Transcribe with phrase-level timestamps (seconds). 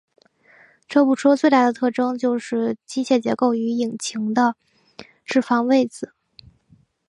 [0.87, 4.55] 这部车最大的特征就是机械结构与引擎的
[5.25, 6.15] 置放位子。